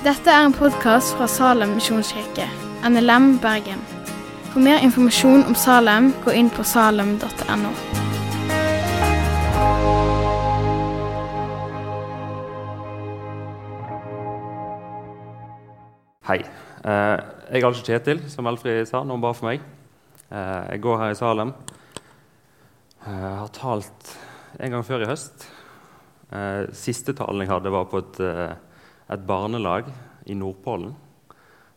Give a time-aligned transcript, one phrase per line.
[0.00, 2.46] Dette er en podkast fra Salem misjonskirke,
[2.88, 3.82] NLM Bergen.
[4.50, 7.72] For mer informasjon om Salem, gå inn på salem.no.
[16.30, 16.38] Hei.
[16.40, 17.18] Eh,
[17.50, 19.60] jeg er altså Kjetil, som Elfrid sa når hun ba for meg.
[20.30, 21.52] Eh, jeg går her i Salem.
[23.04, 24.16] Eh, Jeg har talt
[24.60, 25.46] en gang før i høst.
[26.78, 28.18] Siste talen jeg hadde, var på et,
[29.10, 29.88] et barnelag
[30.30, 30.94] i Nordpolen.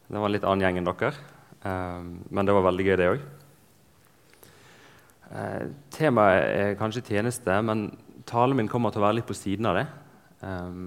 [0.07, 1.13] Det var en litt annen gjeng enn dere,
[1.65, 3.23] eh, men det var veldig gøy, det òg.
[5.89, 7.87] Temaet er kanskje tjeneste, men
[8.29, 9.87] talen min kommer til å være litt på siden av det.
[10.45, 10.77] Eh,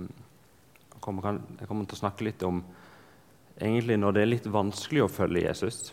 [0.94, 2.64] Jeg kommer, til å snakke litt om
[3.60, 5.92] egentlig når det er litt vanskelig å følge Jesus.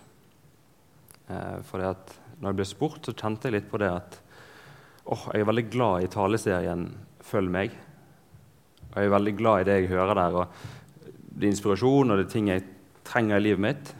[1.29, 4.19] Eh, for når jeg ble spurt, så kjente jeg litt på det at
[5.05, 6.91] åh, jeg er veldig glad i taleserien
[7.23, 7.71] 'Følg meg'.
[8.93, 10.35] Og jeg er veldig glad i det jeg hører der.
[10.37, 10.47] og
[11.33, 12.65] Det er inspirasjon og det er ting jeg
[13.03, 13.93] trenger i livet mitt.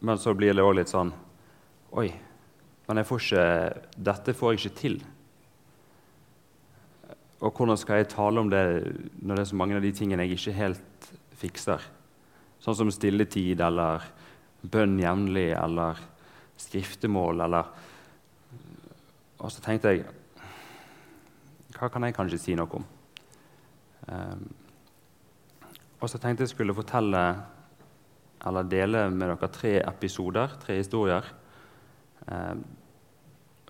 [0.00, 1.12] Men så blir det òg litt sånn
[1.90, 2.06] Oi,
[2.86, 3.46] men får ikke,
[3.98, 5.00] dette får jeg ikke til.
[7.40, 8.62] Og hvordan skal jeg tale om det
[9.18, 11.08] når det er så mange av de tingene jeg ikke helt
[11.40, 11.82] fikser?
[12.62, 14.06] Sånn som stilletid eller
[14.62, 15.98] bønn jevnlig eller
[16.60, 17.74] skriftemål eller
[19.40, 20.04] Og så tenkte jeg
[21.74, 22.84] Hva kan jeg kanskje si noe om?
[24.06, 24.44] Um,
[26.00, 27.22] og så tenkte jeg skulle fortelle
[28.46, 31.26] eller dele med dere tre episoder, tre historier,
[32.26, 32.54] eh,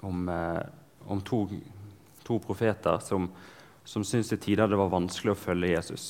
[0.07, 0.63] om, eh,
[1.11, 1.41] om to,
[2.23, 3.27] to profeter som,
[3.85, 6.05] som syntes til tider det var vanskelig å følge Jesus.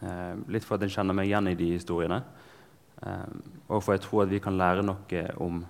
[0.00, 2.22] Eh, litt for at jeg kjenner meg igjen i de historiene.
[3.70, 5.62] Og for jeg tror at vi kan lære noe om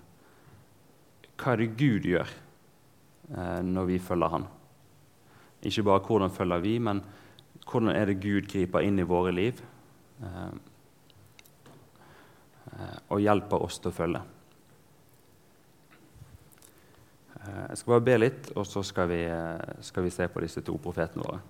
[1.40, 2.32] hva er det Gud gjør
[3.32, 4.48] eh, når vi følger Han.
[5.62, 7.02] Ikke bare hvordan følger vi, men
[7.66, 9.60] hvordan er det Gud griper inn i våre liv
[10.24, 10.52] eh,
[12.72, 14.22] eh, og hjelper oss til å følge.
[17.40, 20.40] Eh, Jeg skal bare be litt, og så skal vi, eh, skal vi se på
[20.44, 21.42] disse to profetene våre.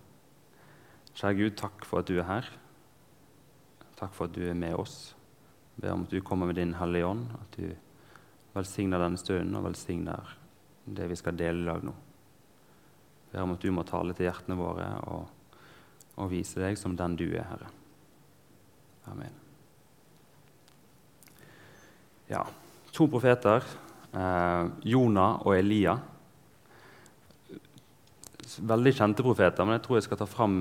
[1.15, 2.51] Kjære Gud, takk for at du er her.
[3.97, 5.15] Takk for at du er med oss.
[5.77, 7.75] Jeg ber om at du kommer med din Hellige Ånd, at du
[8.55, 10.37] velsigner denne stunden og velsigner
[10.87, 11.95] det vi skal dele i dag nå.
[13.31, 15.55] Ber om at du må tale til hjertene våre og,
[16.19, 17.71] og vise deg som den du er, Herre.
[19.11, 19.37] Amen.
[22.31, 22.45] Ja,
[22.95, 23.65] to profeter,
[24.15, 25.97] eh, Jonah og Elia.
[28.61, 30.61] Veldig kjente profeter, men jeg tror jeg skal ta fram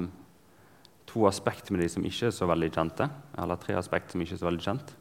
[1.09, 3.09] to aspekt med de som ikke er så veldig kjente.
[3.37, 4.95] Eller tre aspekt som ikke er så veldig kjent.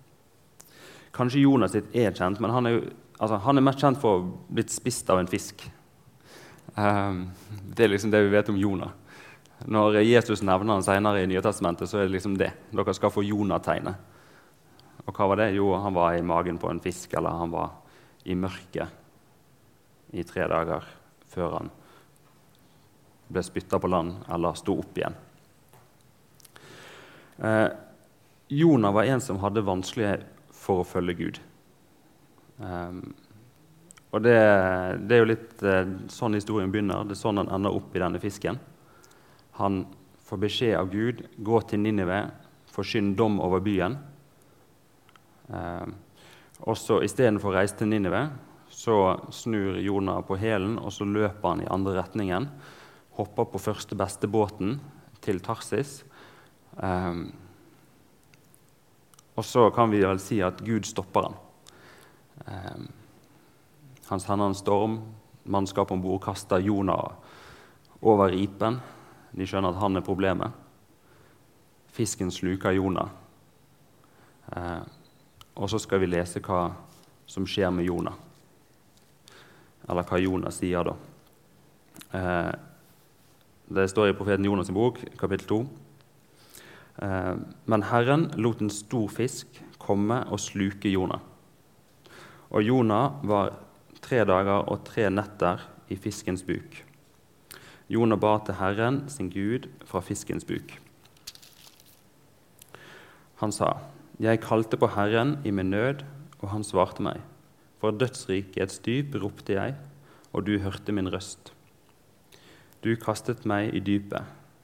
[1.17, 2.85] Kanskje Jonas sitt er kjent, men han er, jo,
[3.19, 5.65] altså, han er mest kjent for å ha blitt spist av en fisk.
[6.79, 7.25] Um,
[7.75, 8.93] det er liksom det vi vet om Jonah.
[9.67, 12.53] Når Jesus nevner han senere i Nytestamentet, så er det liksom det.
[12.71, 14.07] Dere skal få Jonah-tegnet.
[15.09, 15.49] Og hva var det?
[15.57, 17.75] Jo, han var i magen på en fisk, eller han var
[18.29, 20.87] i mørket i tre dager
[21.29, 21.71] før han
[23.29, 25.17] ble spytta på land eller sto opp igjen.
[27.45, 27.69] Eh,
[28.49, 30.15] Jonah var en som hadde vanskelig
[30.57, 31.41] for å følge Gud.
[32.59, 33.03] Um,
[34.09, 34.39] og det,
[35.05, 37.05] det, er jo litt eh, sånn historien begynner.
[37.05, 38.57] Det er sånn han ender opp i denne fisken.
[39.61, 39.83] Han
[40.29, 42.23] får beskjed av Gud gå til Ninive,
[42.73, 43.99] forsyn dom over byen.
[45.53, 45.89] Eh,
[46.65, 48.27] og så Istedenfor å reise til Ninive
[48.73, 48.97] så
[49.35, 52.49] snur Jonah på hælen og så løper han i andre retningen.
[53.19, 54.79] Hopper på første beste båten
[55.25, 56.01] til Tarsis.
[56.81, 57.21] Eh,
[59.39, 61.37] og så kan vi vel si at Gud stopper han.
[62.49, 62.87] Um,
[64.09, 65.01] han sender en storm.
[65.49, 67.13] Mannskapet om bord kaster Jonah
[68.01, 68.81] over ripen.
[69.33, 70.55] De skjønner at han er problemet.
[71.93, 73.11] Fisken sluker Jonah.
[74.57, 74.81] Eh,
[75.59, 76.71] og så skal vi lese hva
[77.29, 78.17] som skjer med Jonah.
[79.89, 80.97] Eller hva Jonah sier da.
[82.17, 82.53] Eh,
[83.69, 85.63] det står i profeten Jonas' bok, kapittel 2.
[87.05, 87.35] Eh,
[87.69, 91.21] men Herren lot en stor fisk komme og sluke Jonah.
[92.49, 93.53] Og Jonah var
[94.01, 96.83] tre dager og tre netter i fiskens buk.
[97.89, 100.75] Jonah ba til Herren, sin Gud, fra fiskens buk.
[103.41, 103.79] Han sa,
[104.21, 106.05] 'Jeg kalte på Herren i min nød,
[106.41, 107.23] og han svarte meg.'
[107.79, 109.77] 'For dødsrikets dyp ropte jeg,
[110.33, 111.53] og du hørte min røst.'
[112.85, 114.23] Du kastet meg i dypet,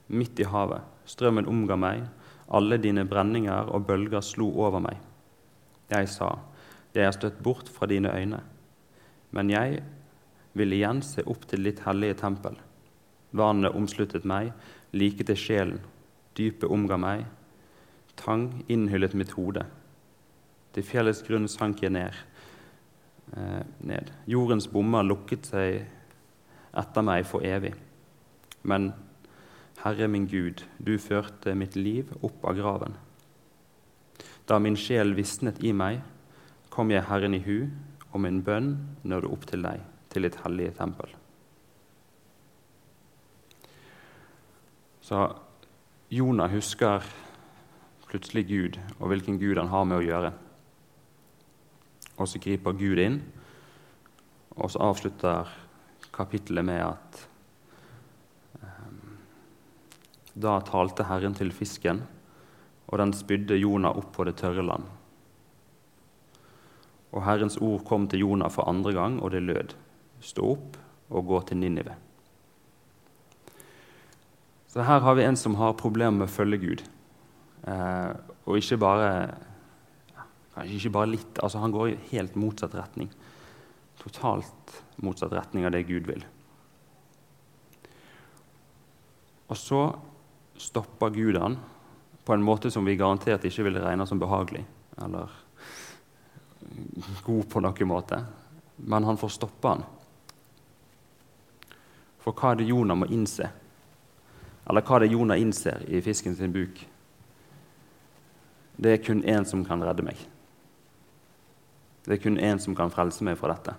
[0.08, 0.82] midt i havet.
[1.04, 2.04] Strømmen omga meg,
[2.48, 4.98] alle dine brenninger og bølger slo over meg.
[5.90, 6.38] Jeg sa,
[6.94, 8.40] jeg er støtt bort fra dine øyne.
[9.34, 9.82] Men jeg
[10.54, 12.56] vil igjen se opp til ditt hellige tempel.
[13.34, 14.52] Vannet omsluttet meg,
[14.94, 15.80] like til sjelen.
[16.38, 17.24] Dypet omga meg,
[18.18, 19.64] tang innhyllet mitt hode.
[20.74, 22.14] Til fjellets grunn sank jeg ned.
[23.34, 24.10] Eh, ned.
[24.30, 25.82] Jordens bommer lukket seg
[26.74, 27.74] etter meg for evig.
[28.62, 28.92] Men
[29.84, 32.94] Herre min Gud, du førte mitt liv opp av graven.
[34.46, 36.02] Da min sjel visnet i meg,
[36.70, 37.66] kom jeg Herren i hu,
[38.14, 38.70] og min bønn
[39.02, 39.82] nådde opp til deg,
[40.14, 41.10] til ditt hellige tempel.
[45.04, 45.26] Så
[46.14, 47.02] Jonah husker
[48.06, 50.32] plutselig Gud og hvilken Gud han har med å gjøre.
[52.14, 53.18] Og så griper Gud inn,
[54.54, 55.50] og så avslutter
[56.14, 57.22] kapittelet med at
[58.62, 59.16] um,
[60.34, 62.04] Da talte Herren til fisken,
[62.86, 64.86] og den spydde Jonah opp på det tørre land.
[67.14, 69.74] Og Herrens ord kom til Jonah for andre gang, og det lød:"
[70.24, 70.76] Stå opp
[71.10, 71.94] og gå til Ninive.
[74.68, 76.82] Så her har vi en som har problemer med å følge Gud.
[77.66, 78.12] Eh,
[78.46, 79.34] og ikke bare
[80.54, 81.38] Kanskje ikke bare litt.
[81.42, 83.10] altså Han går i helt motsatt retning.
[83.98, 86.22] Totalt motsatt retning av det Gud vil.
[89.50, 89.80] Og så
[90.54, 91.58] stopper Gud han
[92.24, 94.62] på en måte som vi garantert ikke vil regne som behagelig
[95.02, 95.32] eller
[97.24, 98.20] god på noen måte.
[98.76, 99.84] Men han får stoppe han.
[102.24, 103.50] For hva er det Jonah må innse?
[104.64, 106.78] Eller hva er det Jonah innser i fisken sin buk?
[108.76, 110.18] Det er kun én som kan redde meg.
[112.04, 113.76] Det er kun én som kan frelse meg fra dette.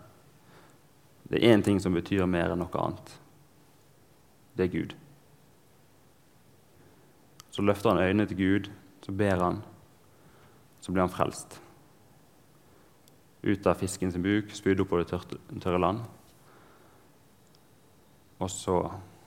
[1.29, 3.17] Det er én ting som betyr mer enn noe annet.
[4.55, 4.95] Det er Gud.
[7.51, 8.71] Så løfter han øynene til Gud,
[9.01, 9.61] så ber han,
[10.81, 11.59] så blir han frelst.
[13.45, 15.09] Ut av fisken sin buk, spydd opp på det
[15.61, 16.01] tørre land.
[18.41, 18.79] Og så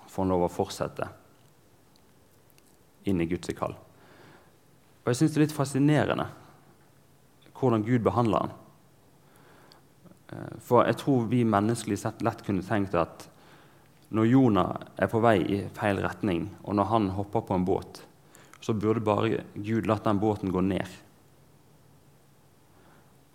[0.08, 1.06] får han lov å fortsette
[3.08, 3.76] inn i Guds kall.
[5.04, 6.26] Og Jeg syns det er litt fascinerende
[7.58, 8.52] hvordan Gud behandler han.
[10.28, 13.26] Eh, for jeg tror vi menneskelig sett lett kunne tenkt at
[14.14, 18.02] når Jonah er på vei i feil retning, og når han hopper på en båt,
[18.60, 20.88] så burde bare Gud latt den båten gå ned.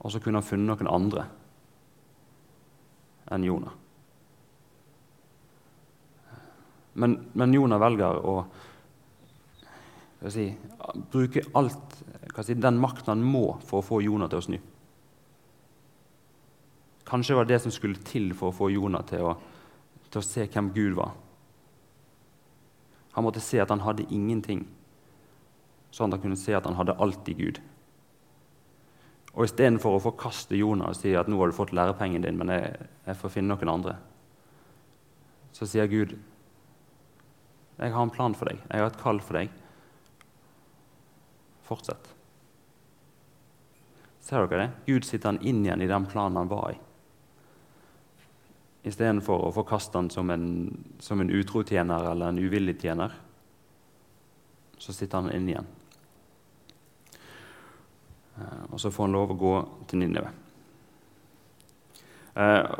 [0.03, 1.25] Og så kunne han funnet noen andre
[3.31, 3.79] enn Jonah.
[6.93, 8.35] Men, men Jonah velger å
[10.29, 10.45] si,
[11.11, 11.97] bruke alt,
[12.43, 14.59] si, den makten han må for å få Jonah til å snu.
[17.07, 19.33] Kanskje det var det som skulle til for å få Jonah til å,
[20.09, 21.15] til å se hvem Gud var.
[23.13, 24.63] Han måtte se at han hadde ingenting,
[25.93, 27.59] sånn at han kunne se at han hadde alt i Gud.
[29.33, 32.51] Og istedenfor å forkaste Jonas og si at nå har du fått lærepengen din, men
[32.53, 33.95] jeg, jeg får finne noen andre,
[35.53, 36.13] så sier Gud
[37.73, 39.49] jeg har en plan for deg, jeg har et kall for deg.
[41.65, 42.05] Fortsett.
[44.23, 44.67] Ser dere det?
[44.85, 46.77] Gud sitter han inn igjen i den planen han var i.
[48.87, 50.45] Istedenfor å forkaste han som en,
[51.01, 53.15] som en utro tjener eller en uvillig tjener,
[54.77, 55.67] så sitter han inn igjen.
[58.37, 59.53] Eh, og så får han lov å gå
[59.89, 60.31] til Ninive.
[62.33, 62.73] Eh,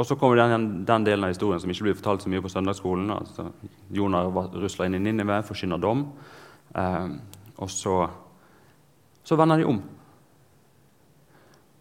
[0.00, 2.50] og så kommer den, den, delen av historien som ikke blir fortalt så mye på
[2.52, 3.12] søndagsskolen.
[3.12, 3.50] Altså,
[3.92, 6.06] Jonar rusler inn i Ninive, forkynner dom.
[6.74, 7.08] Eh,
[7.60, 7.96] og så,
[9.22, 9.82] så vender de om.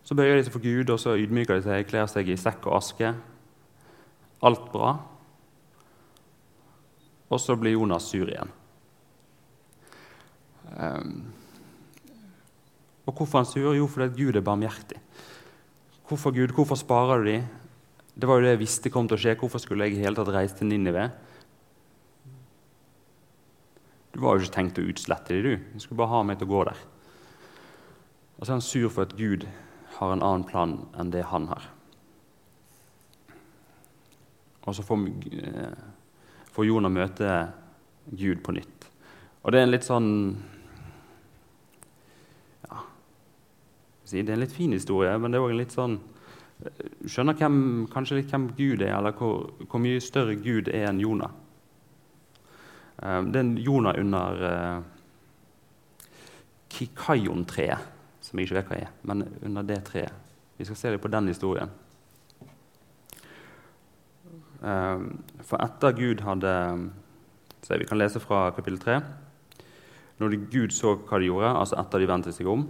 [0.04, 2.68] Så bøyer de seg for Gud, og så ydmyker de seg, kler seg i sekk
[2.68, 3.14] og aske.
[4.46, 4.96] Alt bra.
[7.30, 8.50] Og så blir Jonas sur igjen.
[10.80, 11.30] Um,
[13.10, 13.74] og hvorfor han sur?
[13.74, 15.00] Jo, fordi Gud er barmhjertig.
[16.08, 16.54] Hvorfor Gud?
[16.54, 17.40] Hvorfor sparer du de?
[18.20, 19.36] Det var jo det jeg visste kom til å skje.
[19.40, 21.08] Hvorfor skulle jeg i hele tatt reise til Ninive?
[24.14, 25.74] Du var jo ikke tenkt å utslette dem, du.
[25.74, 26.82] Du skulle bare ha meg til å gå der.
[28.38, 29.46] Og så er han sur for at Gud
[29.98, 31.66] har en annen plan enn det han har.
[34.68, 35.80] Og så får, eh,
[36.52, 37.54] får Jonah møte
[38.12, 38.90] Gud på nytt.
[39.44, 40.10] Og det er en litt sånn
[44.12, 46.00] Det er en litt fin historie, men det er òg litt sånn
[46.60, 47.60] Du skjønner hvem,
[47.92, 51.32] kanskje litt hvem Gud er, eller hvor, hvor mye større Gud er enn Jonah.
[53.00, 54.82] Eh, det er en Jonah under uh,
[56.74, 57.94] Kikayon-treet,
[58.26, 60.28] som jeg ikke vet hva er, men under det treet.
[60.60, 61.72] Vi skal se litt på den historien.
[64.60, 66.52] For etter Gud hadde
[67.64, 69.00] så Vi kan lese fra kapittel 3.
[70.20, 72.66] Når Gud så hva de gjorde, altså etter de vendte seg om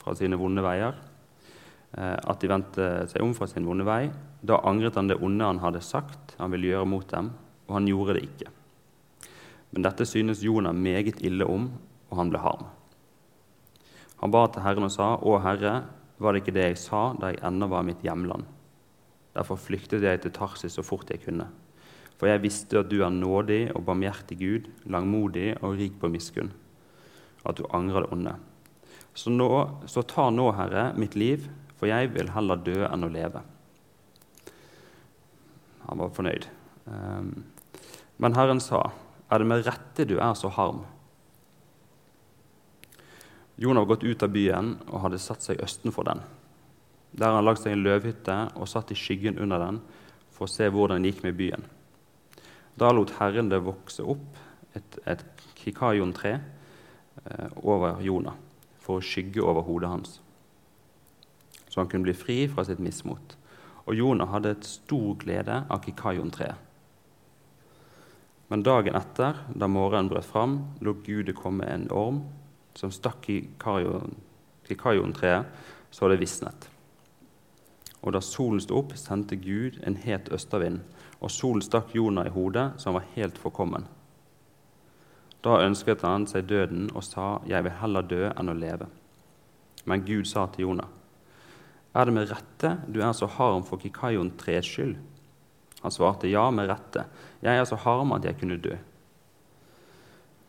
[0.00, 0.96] fra sine vonde veier,
[1.96, 4.08] uh, at de vendte seg om fra sin vonde vei,
[4.40, 7.32] da angret han det onde han hadde sagt han ville gjøre mot dem,
[7.68, 8.52] og han gjorde det ikke.
[9.70, 11.68] Men dette synes Jonah meget ille om,
[12.10, 12.64] og han ble harm.
[14.20, 15.74] Han ba til Herren og sa, Å Herre,
[16.20, 18.44] var det ikke det jeg sa da jeg ennå var i mitt hjemland?
[19.36, 21.46] Derfor flyktet jeg til Tarsis så fort jeg kunne.
[22.20, 26.50] For jeg visste at du er nådig og barmhjertig Gud, langmodig og rik på miskunn,
[27.48, 28.34] at du angrer det onde.
[29.14, 31.48] Så, nå, så ta nå, Herre, mitt liv,
[31.78, 33.42] for jeg vil heller dø enn å leve.
[35.88, 36.46] Han var fornøyd.
[36.86, 37.30] Um,
[38.22, 38.84] men Herren sa,
[39.30, 40.84] er det med rette du er så harm?
[43.60, 46.22] Jonah var gått ut av byen og hadde satt seg østenfor den.
[47.10, 49.80] Der har han lagd seg en løvhytte og satt i skyggen under den
[50.32, 51.66] for å se hvordan det gikk med byen.
[52.78, 54.38] Da lot Herren det vokse opp
[54.78, 55.24] et, et
[55.58, 58.38] kikajon-tre eh, over Jonah
[58.90, 60.16] for å skygge over hodet hans,
[61.70, 63.36] så han kunne bli fri fra sitt mismot.
[63.86, 66.66] Og Jonah hadde et stor glede av kikajon-treet.
[68.50, 72.24] Men dagen etter, da morgenen brøt fram, lot Gud det komme en orm
[72.74, 73.38] som stakk i
[74.66, 75.46] kikajon-treet,
[75.94, 76.66] så det visnet.
[78.02, 80.82] Og da solen sto opp, sendte Gud en het østavind,
[81.20, 83.86] og solen stakk Jonah i hodet, så han var helt forkommen.
[85.40, 88.88] Da ønsket han seg døden og sa, 'Jeg vil heller dø enn å leve.'
[89.86, 90.88] Men Gud sa til Jonah,
[91.94, 94.98] 'Er det med rette du er så harm for kikajon-treets skyld?'
[95.82, 97.06] Han svarte, 'Ja, med rette.
[97.42, 98.78] Jeg er så harm at jeg kunne dø.'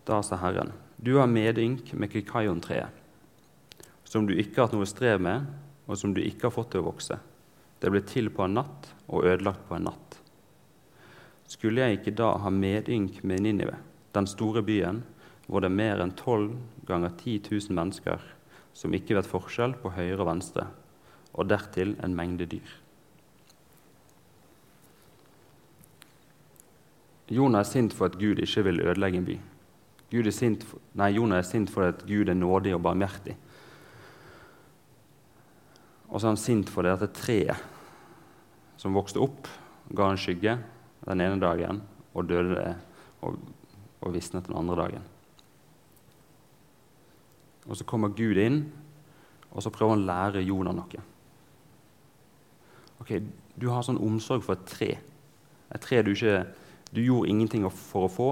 [0.06, 2.90] Da sa Herren, 'Du har medynk med kikajon-treet,
[4.04, 5.46] som du ikke har hatt noe strev med,
[5.88, 7.20] og som du ikke har fått til å vokse.'
[7.82, 10.20] Det ble til på en natt og ødelagt på en natt.
[11.48, 13.78] Skulle jeg ikke da ha medynk med Ninive,
[14.16, 15.04] den store byen,
[15.48, 16.54] hvor det er mer enn tolv
[16.88, 18.24] ganger 10 000 mennesker
[18.74, 20.68] som ikke vet forskjell på høyre og venstre,
[21.34, 22.78] og dertil en mengde dyr?
[27.32, 29.38] Jonah er sint for at Gud ikke vil ødelegge en by.
[30.12, 33.38] Gud er sint for, nei, Jonah er sint for at Gud er nådig og barmhjertig.
[36.12, 37.70] Og så er han sint for det at det treet
[38.82, 39.48] som vokste opp,
[39.96, 40.58] ga en skygge
[41.06, 41.80] den ene dagen
[42.12, 42.74] og døde det
[43.22, 43.38] og,
[44.02, 45.06] og visnet den andre dagen.
[47.68, 48.64] Og så kommer Gud inn,
[49.52, 51.06] og så prøver han å lære Jonah noe.
[53.02, 53.22] Ok,
[53.60, 54.92] Du har sånn omsorg for et tre.
[55.76, 56.46] Et tre du ikke
[56.92, 58.30] Du gjorde ingenting for å få,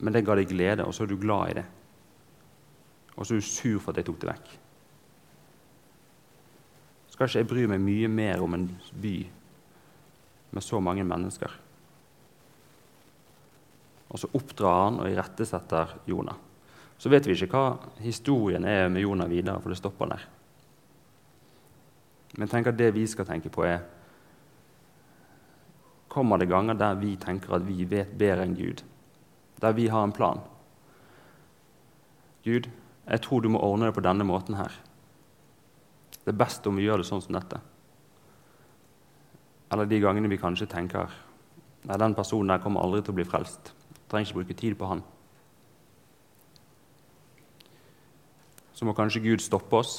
[0.00, 1.64] men det ga deg glede, og så er du glad i det.
[3.16, 4.54] Og så er du sur for at jeg tok det vekk
[7.14, 8.64] skal ikke jeg bry meg mye mer om en
[9.02, 9.12] by
[10.50, 11.52] med så mange mennesker.
[14.14, 16.38] Og så oppdrar han og irettesetter Jonah.
[16.98, 20.22] Så vet vi ikke hva historien er med Jonah videre, for det stopper der.
[22.38, 23.82] Men tenk at det vi skal tenke på, er
[26.14, 28.84] Kommer det ganger der vi tenker at vi vet bedre enn Gud?
[29.58, 30.38] Der vi har en plan?
[32.44, 32.68] Gud,
[33.10, 34.70] jeg tror du må ordne det på denne måten her.
[36.22, 37.58] Det er best om vi gjør det sånn som dette.
[39.74, 41.10] Eller de gangene vi kanskje tenker
[41.82, 43.74] nei, den personen der kommer aldri til å bli frelst.
[44.14, 45.00] Trenger ikke bruke tid på han.
[48.74, 49.94] Så må kanskje Gud stoppe oss,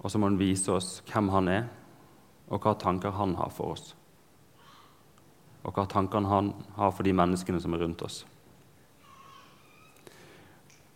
[0.00, 1.66] og så må han vise oss hvem han er,
[2.48, 3.90] og hva tanker han har for oss.
[5.68, 8.22] Og hva tankene han har for de menneskene som er rundt oss.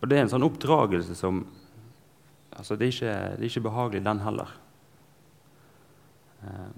[0.01, 1.43] Og Det er en sånn oppdragelse som
[2.59, 4.49] Altså, det, er ikke, det er ikke behagelig, den heller.
[6.43, 6.71] Eh,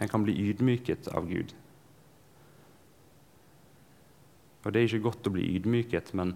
[0.00, 1.52] en kan bli ydmyket av Gud.
[4.64, 6.32] Og det er ikke godt å bli ydmyket, men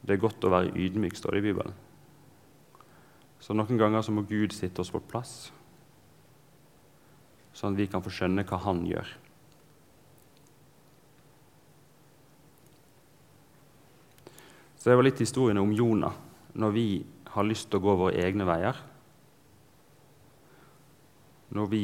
[0.00, 1.76] det er godt å være ydmyk, står det i Bibelen.
[3.38, 5.50] Så noen ganger så må Gud sitte oss på plass,
[7.52, 9.10] sånn at vi kan få skjønne hva Han gjør.
[14.78, 16.14] Så det var litt historiene om Jonah
[16.58, 16.86] når vi
[17.34, 18.78] har lyst til å gå våre egne veier.
[21.54, 21.82] Når vi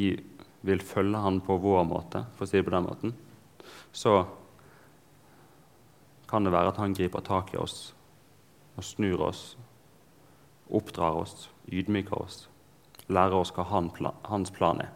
[0.65, 3.13] vil følge han på vår måte, for å si det på den måten,
[3.93, 4.23] så
[6.35, 7.93] kan det være at han griper tak i oss
[8.75, 9.43] og snur oss,
[10.67, 12.49] oppdrar oss, ydmyker oss,
[13.07, 14.91] lærer oss hva han plan, hans plan er.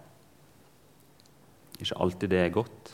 [1.80, 2.92] Ikke alltid det er godt,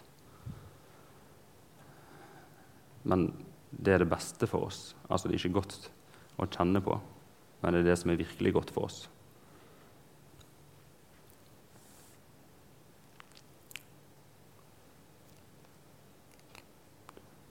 [3.10, 3.32] men
[3.72, 4.94] det er det beste for oss.
[5.10, 5.90] Altså det er ikke godt
[6.38, 7.00] å kjenne på,
[7.64, 9.08] men det er det som er virkelig godt for oss.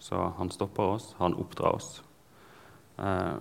[0.04, 2.02] Så han stopper oss, han oppdrar oss.
[2.96, 3.36] Eh,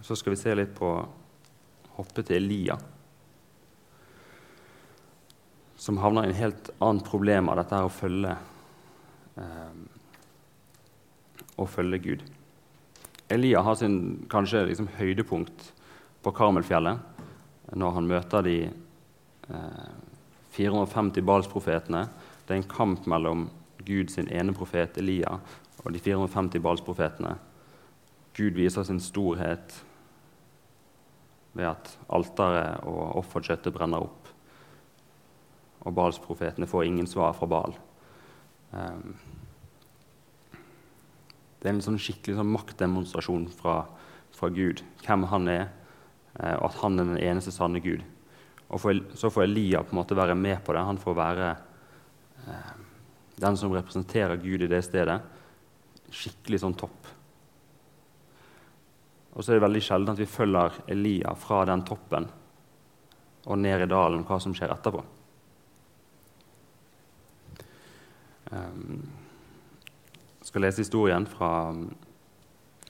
[0.00, 0.88] så skal vi se litt på
[1.94, 2.74] hoppe til Elia,
[5.76, 8.32] som havner i en helt annet problem av dette her å følge
[9.38, 9.78] eh,
[11.54, 12.26] å følge Gud.
[13.30, 15.70] Elia har sin kanskje liksom, høydepunkt
[16.24, 19.88] på Karmelfjellet når han møter de eh,
[20.58, 22.04] 450 Balsprofetene.
[22.42, 23.46] Det er en kamp mellom
[23.86, 25.38] Gud sin ene profet Elia
[25.80, 27.36] og de 450 Balsprofetene.
[28.36, 29.74] Gud viser sin storhet
[31.56, 34.28] ved at alteret og offerkjøttet brenner opp.
[35.80, 37.74] Og Balsprofetene får ingen svar fra Bal.
[38.70, 39.14] Um,
[41.60, 43.82] det er en sånn skikkelig sånn maktdemonstrasjon fra,
[44.36, 45.66] fra, Gud, hvem han er,
[46.38, 48.04] eh, og at han er den eneste sanne Gud.
[48.70, 50.86] Og for, Så får Elia på en måte være med på det.
[50.86, 51.50] Han får være
[52.46, 52.70] eh,
[53.40, 55.20] den som representerer Gud i det stedet.
[56.10, 57.08] Skikkelig sånn topp.
[59.30, 62.26] Og så er det veldig sjelden at vi følger Elia fra den toppen
[63.46, 65.00] og ned i dalen, hva som skjer etterpå.
[68.50, 69.06] Um,
[70.44, 71.70] skal lese historien fra,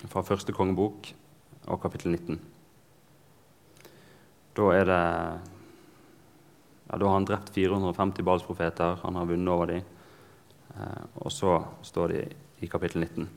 [0.09, 1.13] fra første kongebok
[1.69, 2.41] og kapittel 19.
[4.57, 5.03] Da er det
[6.91, 9.85] ja, Da har han drept 450 Balsprofeter, han har vunnet over dem.
[10.77, 12.25] Eh, og så står det
[12.61, 13.29] i kapittel 19.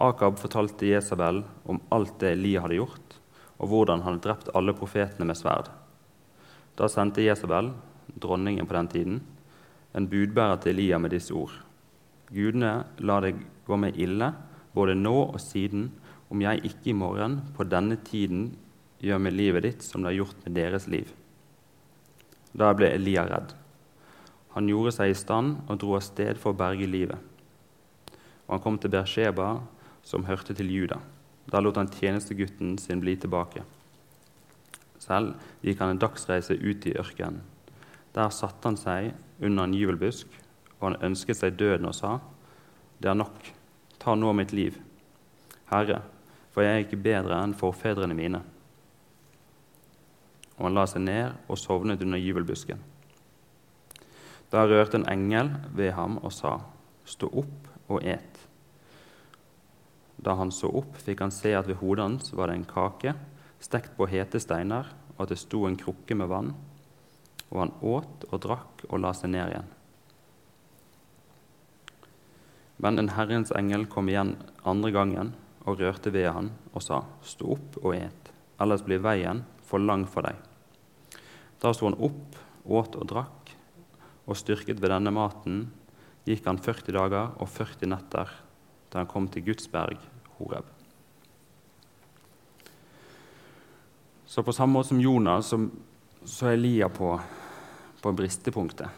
[0.00, 3.16] Akab fortalte Jesabel om alt det Elia hadde gjort,
[3.60, 5.68] og hvordan han hadde drept alle profetene med sverd.
[6.78, 7.72] Da sendte Jesabel,
[8.16, 9.20] dronningen på den tiden,
[9.92, 11.52] en budbærer til Elia med disse ord.
[12.30, 13.34] Gudene la det
[13.66, 14.30] gå meg ille,
[14.72, 15.90] både nå og siden,
[16.30, 18.52] om jeg ikke i morgen på denne tiden
[19.02, 21.10] gjør med livet ditt som det har gjort med deres liv.
[22.54, 23.54] Da ble Elia redd.
[24.54, 27.18] Han gjorde seg i stand og dro av sted for å berge livet.
[28.48, 29.60] Og han kom til Bersheba,
[30.02, 30.98] som hørte til Juda.
[31.50, 33.62] Da lot han tjenestegutten sin bli tilbake.
[35.00, 37.42] Selv gikk han en dagsreise ut i ørkenen.
[38.14, 40.40] Der satte han seg under en gyvelbusk
[40.80, 42.18] og han ønsket seg døden og sa,
[43.00, 43.36] Det er nok,
[44.00, 44.76] ta nå mitt liv,
[45.70, 46.02] Herre,
[46.52, 48.40] for jeg er ikke bedre enn forfedrene mine.
[50.58, 52.80] Og han la seg ned og sovnet under gyvelbusken.
[54.50, 56.58] Da rørte en engel ved ham og sa,
[57.06, 58.38] Stå opp og et.
[60.20, 63.14] Da han så opp, fikk han se at ved hodet hans var det en kake
[63.60, 66.52] stekt på hete steiner, og at det sto en krukke med vann.
[67.50, 69.70] Og han åt og drakk og la seg ned igjen.
[72.80, 75.34] Men en Herrens engel kom igjen andre gangen
[75.68, 80.06] og rørte ved han og sa, Stå opp og et, ellers blir veien for lang
[80.08, 80.38] for deg.
[81.60, 83.39] Da sto han opp, åt og drakk,
[84.26, 85.62] og styrket ved denne maten
[86.26, 88.32] gikk han 40 dager og 40 netter
[88.90, 89.98] da han kom til Guds berg,
[90.38, 90.66] Horeb.
[94.26, 95.58] Så på samme måte som Jonas, så,
[96.22, 97.12] så er Elia på,
[98.02, 98.88] på bristepunktet.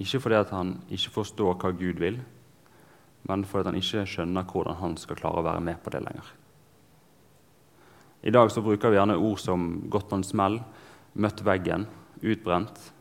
[0.00, 2.20] Ikke fordi han ikke forstår hva Gud vil,
[3.28, 6.30] men fordi han ikke skjønner hvordan han skal klare å være med på det lenger.
[8.22, 10.62] I dag så bruker vi gjerne ord som 'gått på en smell',
[11.16, 11.86] 'møtt veggen',
[12.22, 12.92] 'utbrent'.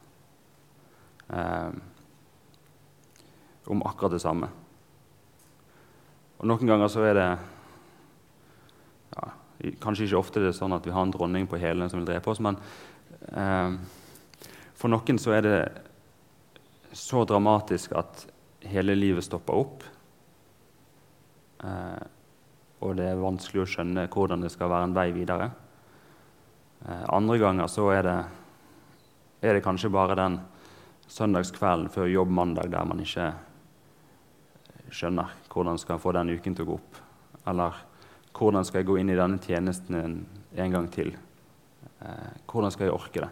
[1.30, 1.72] Eh,
[3.70, 4.50] om akkurat det samme.
[6.40, 7.28] Og Noen ganger så er det
[9.14, 9.28] ja,
[9.84, 12.08] Kanskje ikke ofte det er sånn at vi har en dronning på hælene som vil
[12.08, 12.58] drepe oss, men
[13.30, 13.76] eh,
[14.80, 15.60] for noen så er det
[16.96, 18.24] så dramatisk at
[18.66, 19.84] hele livet stopper opp.
[21.62, 22.06] Eh,
[22.80, 25.50] og det er vanskelig å skjønne hvordan det skal være en vei videre.
[26.88, 28.20] Eh, andre ganger så er det,
[29.44, 30.40] er det kanskje bare den
[31.10, 33.32] søndagskvelden før jobb mandag der man ikke
[34.94, 37.00] skjønner hvordan skal jeg få den uken til å gå opp.
[37.50, 37.80] Eller
[38.36, 40.20] hvordan skal jeg gå inn i denne tjenesten en,
[40.56, 41.16] en gang til?
[42.00, 43.32] Eh, hvordan skal jeg orke det?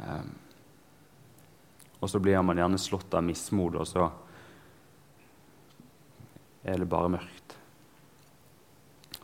[0.00, 0.30] Eh,
[2.00, 4.06] og så blir man gjerne slått av mismot, og så
[6.64, 7.56] er det bare mørkt.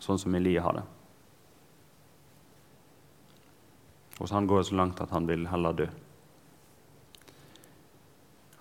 [0.03, 0.85] Sånn som Elia har det.
[4.17, 5.87] Så han går så langt at han vil heller dø.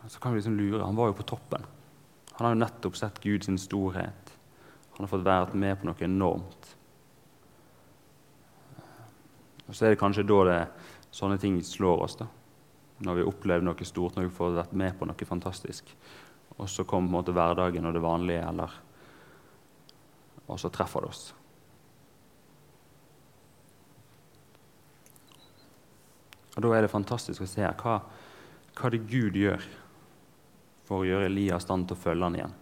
[0.07, 1.65] Så kan vi liksom lure, Han var jo på toppen.
[2.31, 4.33] Han har jo nettopp sett Guds storhet.
[4.97, 6.75] Han har fått vært med på noe enormt.
[9.67, 10.59] Og Så er det kanskje da det,
[11.11, 12.15] sånne ting slår oss.
[12.15, 12.27] da.
[12.99, 15.95] Når vi opplever noe stort, når vi får vært med på noe fantastisk.
[16.57, 18.81] Og så kommer på en måte hverdagen og det vanlige, eller
[20.47, 21.33] Og så treffer det oss.
[26.55, 28.01] Og Da er det fantastisk å se hva,
[28.75, 29.63] hva det Gud gjør
[30.85, 32.55] for å gjøre Elias i stand til å følge han igjen.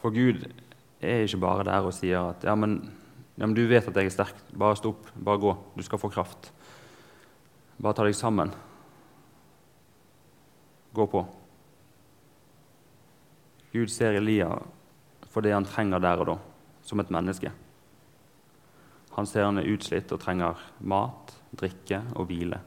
[0.00, 0.46] For Gud
[1.04, 2.78] er ikke bare der og sier at ja, men,
[3.36, 4.40] ja, men du vet at jeg er sterk.
[4.56, 5.54] Bare stå opp, bare gå.
[5.76, 6.52] Du skal få kraft.
[7.80, 8.52] Bare ta deg sammen.
[10.92, 11.26] gå på.
[13.72, 14.50] Gud ser Elia
[15.30, 16.36] for det han trenger der og da,
[16.82, 17.52] som et menneske.
[19.14, 22.58] Han ser han er utslitt og trenger mat, drikke og hvile.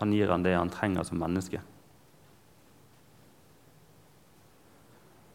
[0.00, 1.62] Han gir han det han trenger som menneske.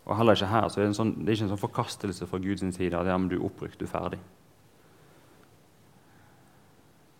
[0.06, 2.39] Og heller ikke her så er det, sånn, det er ikke en sånn forkastelse fra
[2.41, 4.19] Guds side at ja, men du er oppbrukt, du er ferdig.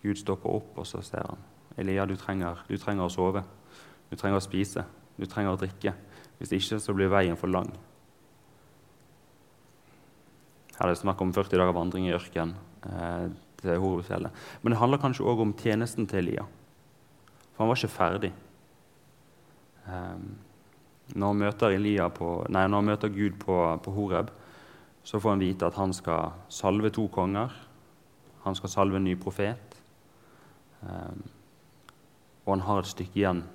[0.01, 1.43] Gud stopper opp, og så ser han.
[1.80, 3.43] Elia, du trenger, du trenger å sove.
[4.10, 4.84] Du trenger å spise.
[5.15, 5.93] Du trenger å drikke.
[6.39, 7.69] Hvis ikke så blir veien for lang.
[10.80, 12.56] Her er det snakk om 40 dager vandring i ørkenen
[12.89, 13.27] eh,
[13.62, 14.34] til Horusfjellet.
[14.63, 16.47] Men det handler kanskje òg om tjenesten til Elia.
[17.62, 18.30] For han var ikke ferdig.
[19.86, 20.24] Um,
[21.13, 24.32] når, han møter på, nei, når han møter Gud på, på Horeb,
[25.04, 27.54] så får han vite at han skal salve to konger.
[28.47, 29.78] Han skal salve en ny profet.
[30.82, 31.21] Um,
[32.47, 33.45] og han har et stykke igjen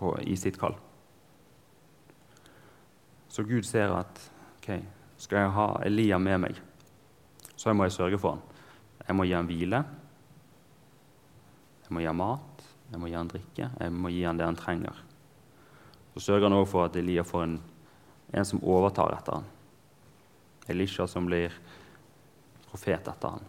[0.00, 0.80] på, i sitt kall.
[3.28, 4.78] Så Gud ser at ok,
[5.20, 6.64] skal jeg ha Elia med meg,
[7.60, 8.46] så må jeg sørge for han.
[9.04, 9.84] Jeg må gi han hvile.
[11.92, 14.46] Jeg må gi ham mat, jeg må gi han drikke, jeg må gi han det
[14.48, 15.02] han trenger.
[16.14, 17.58] Så sørger han også for at Elia får en,
[18.32, 19.44] en som overtar etter ham.
[20.72, 21.52] Elisha som blir
[22.70, 23.44] profet etter ham.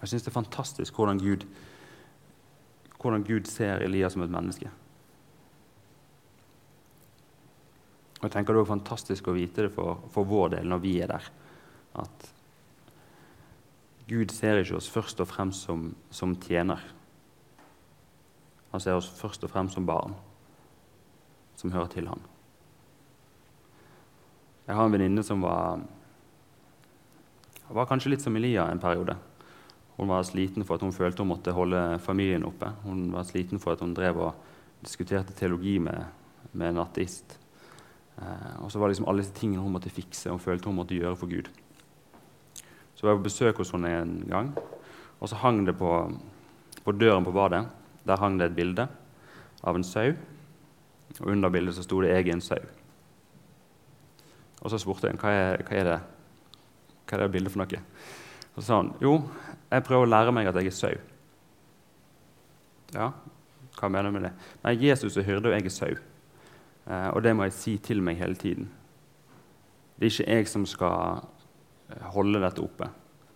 [0.00, 1.42] Jeg syns det er fantastisk hvordan Gud,
[3.02, 4.70] hvordan Gud ser Elias som et menneske.
[8.20, 11.00] Og jeg tenker Det er fantastisk å vite det for, for, vår del når vi
[11.02, 11.26] er der.
[11.98, 12.30] At
[14.10, 16.82] Gud ser ikke oss først og fremst som, som tjener.
[18.72, 20.16] Han ser oss først og fremst som barn
[21.60, 22.22] som hører til han.
[24.66, 25.82] Jeg har en venninne som var,
[27.68, 29.16] var kanskje litt som Elia en periode.
[29.98, 32.70] Hun var sliten for at hun følte hun måtte holde familien oppe.
[32.86, 34.46] Hun var sliten for at hun drev og
[34.80, 36.06] diskuterte teologi med,
[36.54, 37.36] med en ateist.
[38.16, 40.80] Eh, og så var det liksom alle disse tingene hun måtte fikse og følte hun
[40.80, 41.50] måtte gjøre for Gud.
[43.00, 44.50] Så var jeg på besøk hos henne en gang,
[45.20, 45.88] og så hang det på,
[46.84, 47.62] på døren på badet
[48.04, 48.84] der hang det et bilde
[49.64, 50.12] av en sau.
[51.20, 52.68] Og under bildet så sto det 'Jeg er en sau'.
[54.60, 56.00] Og så spurte jeg hva er, hva er det
[57.06, 57.80] hva er det bildet for noe.
[58.56, 59.30] Og Så sa hun jo,
[59.70, 60.94] jeg prøver å lære meg at jeg er sau.
[62.94, 63.10] Ja,
[63.80, 64.32] hva mener du med det?
[64.64, 65.94] Nei, Jesus er hyrde, og jeg er sau.
[66.86, 68.70] Eh, og det må jeg si til meg hele tiden.
[69.98, 71.24] Det er ikke jeg som skal
[72.14, 72.88] holde dette oppe.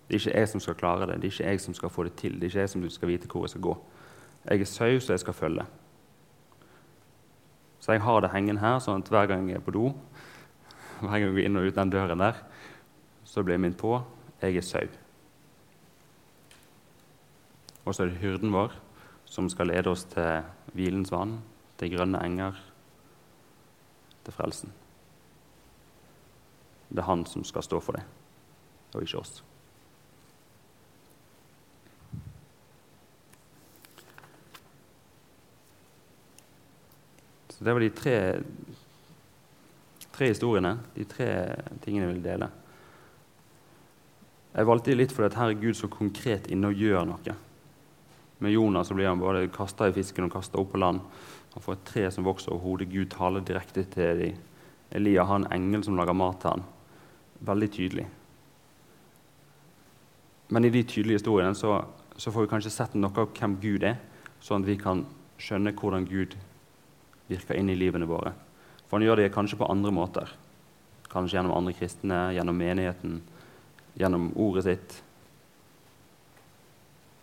[0.04, 2.04] Det er ikke jeg som skal klare det, det er ikke jeg som skal få
[2.04, 2.34] det til.
[2.34, 3.76] Det er ikke jeg som skal vite hvor jeg skal gå.
[4.44, 5.64] Jeg er sau, så jeg skal følge.
[7.80, 9.88] Så jeg har det hengende her, sånn at hver gang jeg er på do,
[11.00, 12.38] hver gang jeg går inn og ut den døren der,
[13.24, 13.98] så blir jeg minnet på
[14.44, 14.86] jeg er sau.
[17.84, 18.72] Og så er det hyrden vår
[19.28, 20.44] som skal lede oss til
[20.76, 21.38] hvilens vann,
[21.80, 22.58] til grønne enger,
[24.24, 24.72] til frelsen.
[26.88, 28.04] Det er han som skal stå for det,
[28.94, 29.42] og ikke oss.
[37.54, 38.16] Så Det var de tre,
[40.14, 41.28] tre historiene, de tre
[41.84, 42.50] tingene jeg ville dele.
[44.54, 47.36] Jeg valgte litt fordi her er Gud så konkret inne og gjør noe.
[48.42, 51.00] Med Jonas så blir han både kasta i fisken og kasta opp på land.
[51.54, 52.90] Han får et tre som vokser over hodet.
[52.90, 54.42] Gud taler direkte til dem.
[54.94, 56.64] Elia har en engel som lager mat til ham.
[57.46, 58.06] Veldig tydelig.
[60.48, 61.84] Men i de tydelige historiene så,
[62.16, 63.96] så, får vi kanskje sett noe av hvem Gud er,
[64.44, 65.04] sånn at vi kan
[65.40, 66.36] skjønne hvordan Gud
[67.30, 68.34] virker inn i livene våre.
[68.84, 70.30] For han gjør det kanskje på andre måter.
[71.08, 73.18] Kanskje gjennom andre kristne, gjennom menigheten,
[73.96, 74.96] gjennom ordet sitt.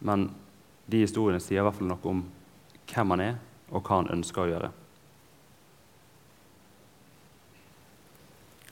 [0.02, 0.30] Men
[0.90, 2.24] de historiene sier i hvert fall noe om
[2.92, 3.36] hvem han er,
[3.72, 4.72] og hva han ønsker å gjøre.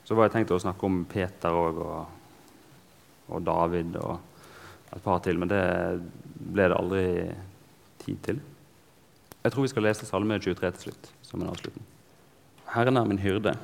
[0.04, 4.29] Så var jeg tenkt å snakke om Peter òg, og, og David og
[4.90, 5.62] et par til, men det
[6.40, 7.04] ble det aldri
[8.02, 8.40] tid til.
[9.40, 11.86] Jeg tror vi skal lese Salme 23 til slutt, som en avslutning.
[12.74, 13.54] Herren er min hyrde,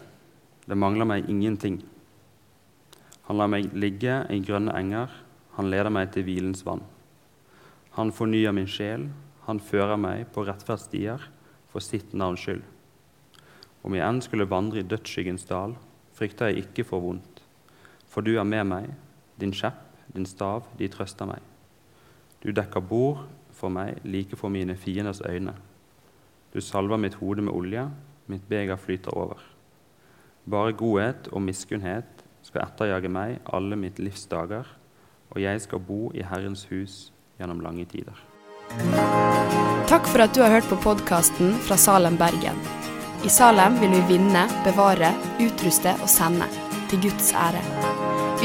[0.66, 1.80] det mangler meg ingenting.
[3.28, 5.12] Han lar meg ligge i grønne enger,
[5.56, 6.82] han leder meg til hvilens vann.
[7.96, 9.08] Han fornyer min sjel,
[9.46, 11.22] han fører meg på rettferdsstier
[11.70, 12.64] for sitt navns skyld.
[13.86, 15.76] Om jeg enn skulle vandre i dødsskyggens dal,
[16.16, 17.42] frykter jeg ikke for vondt.
[18.10, 18.90] For du er med meg,
[19.38, 21.42] din kjepp, din stav, de trøster meg.
[22.42, 23.24] Du dekker bord
[23.56, 25.54] for meg like for mine fienders øyne.
[26.54, 27.88] Du salver mitt hode med olje,
[28.26, 29.42] mitt beger flyter over.
[30.50, 34.68] Bare godhet og miskunnhet skal etterjage meg alle mitt livs dager,
[35.30, 38.16] og jeg skal bo i Herrens hus gjennom lange tider.
[39.90, 42.58] Takk for at du har hørt på podkasten fra Salem, Bergen.
[43.26, 46.50] I Salem vil vi vinne, bevare, utruste og sende.
[46.90, 47.95] Til Guds ære.